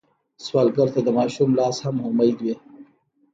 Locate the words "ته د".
0.95-1.09